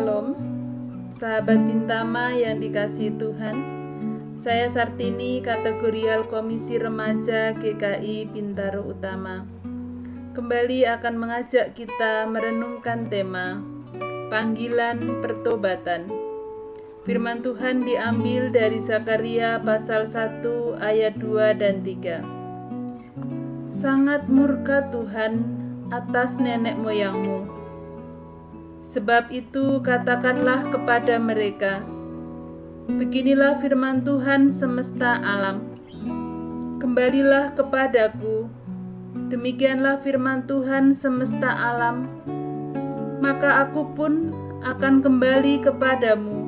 [0.00, 3.52] Sahabat Bintama yang dikasih Tuhan,
[4.40, 9.44] saya Sartini, kategorial Komisi Remaja GKI Bintaro Utama.
[10.32, 13.60] Kembali akan mengajak kita merenungkan tema
[14.32, 16.08] Panggilan Pertobatan.
[17.04, 23.68] Firman Tuhan diambil dari Zakaria pasal 1 ayat 2 dan 3.
[23.68, 25.44] Sangat murka Tuhan
[25.92, 27.59] atas nenek moyangmu
[28.90, 31.86] Sebab itu katakanlah kepada mereka,
[32.90, 35.62] Beginilah firman Tuhan semesta alam.
[36.82, 38.50] Kembalilah kepadaku,
[39.30, 42.10] demikianlah firman Tuhan semesta alam,
[43.22, 44.34] maka aku pun
[44.66, 46.38] akan kembali kepadamu.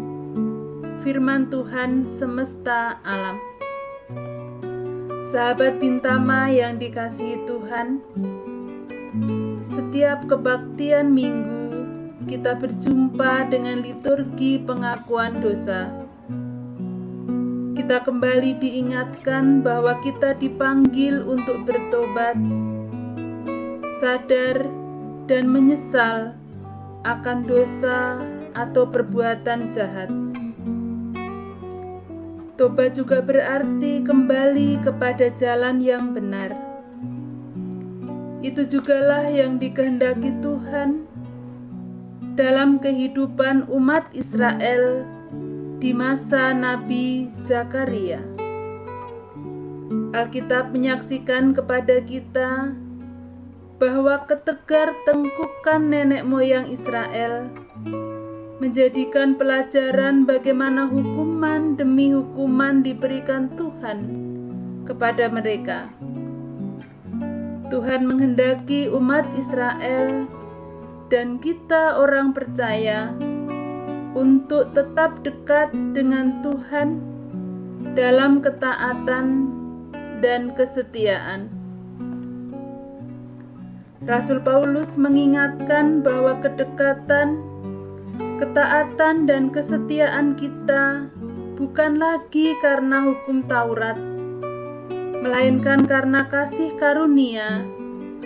[1.06, 3.38] Firman Tuhan semesta alam.
[5.30, 8.02] Sahabat Bintama yang dikasihi Tuhan,
[9.62, 11.51] setiap kebaktian minggu
[12.26, 15.90] kita berjumpa dengan liturgi pengakuan dosa.
[17.72, 22.38] Kita kembali diingatkan bahwa kita dipanggil untuk bertobat,
[23.98, 24.62] sadar,
[25.26, 26.36] dan menyesal
[27.02, 28.22] akan dosa
[28.54, 30.12] atau perbuatan jahat.
[32.60, 36.54] Tobat juga berarti kembali kepada jalan yang benar.
[38.44, 41.08] Itu jugalah yang dikehendaki Tuhan
[42.38, 45.04] dalam kehidupan umat Israel
[45.82, 48.22] di masa Nabi Zakaria.
[50.12, 52.72] Alkitab menyaksikan kepada kita
[53.82, 57.50] bahwa ketegar tengkukan nenek moyang Israel
[58.62, 64.06] menjadikan pelajaran bagaimana hukuman demi hukuman diberikan Tuhan
[64.86, 65.90] kepada mereka.
[67.74, 70.30] Tuhan menghendaki umat Israel
[71.12, 73.12] dan kita orang percaya
[74.16, 77.04] untuk tetap dekat dengan Tuhan
[77.92, 79.52] dalam ketaatan
[80.24, 81.52] dan kesetiaan.
[84.08, 87.44] Rasul Paulus mengingatkan bahwa kedekatan,
[88.40, 91.12] ketaatan, dan kesetiaan kita
[91.60, 94.00] bukan lagi karena hukum Taurat,
[95.20, 97.62] melainkan karena kasih karunia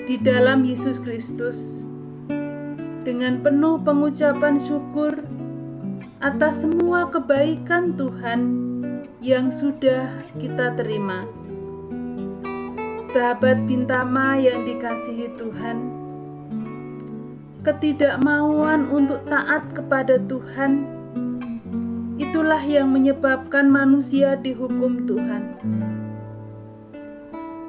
[0.07, 1.86] di dalam Yesus Kristus
[3.07, 5.23] dengan penuh pengucapan syukur
[6.19, 8.41] atas semua kebaikan Tuhan
[9.23, 10.11] yang sudah
[10.43, 11.23] kita terima.
[13.07, 15.79] Sahabat Bintama yang dikasihi Tuhan,
[17.63, 20.91] ketidakmauan untuk taat kepada Tuhan
[22.19, 25.43] itulah yang menyebabkan manusia dihukum Tuhan.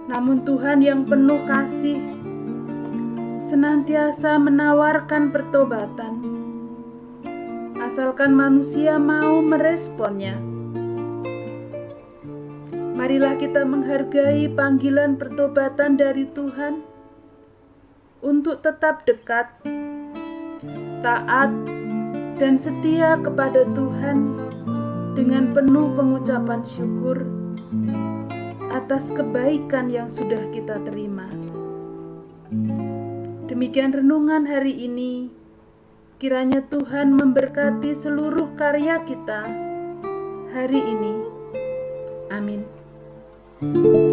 [0.09, 2.26] Namun Tuhan yang penuh kasih
[3.47, 6.19] senantiasa menawarkan pertobatan,
[7.79, 10.35] asalkan manusia mau meresponnya.
[12.99, 16.83] Marilah kita menghargai panggilan pertobatan dari Tuhan
[18.19, 19.47] untuk tetap dekat,
[20.99, 21.47] taat,
[22.35, 24.35] dan setia kepada Tuhan
[25.15, 27.23] dengan penuh pengucapan syukur
[28.75, 31.46] atas kebaikan yang sudah kita terima.
[33.57, 35.33] Demikian renungan hari ini.
[36.21, 39.49] Kiranya Tuhan memberkati seluruh karya kita
[40.53, 41.25] hari ini.
[42.29, 42.61] Amin.
[43.57, 44.06] thank you